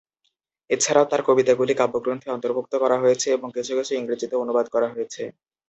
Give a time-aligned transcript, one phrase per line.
[0.69, 5.23] এছাড়াও, তার কবিতাগুলি কাব্যগ্রন্থে অন্তর্ভুক্ত করা হয়েছে এবং কিছু কিছু ইংরেজিতে অনুবাদ করা হয়েছে।